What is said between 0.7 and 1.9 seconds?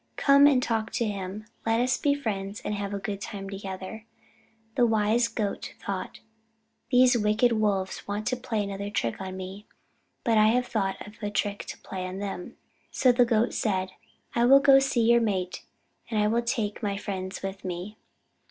to him. Let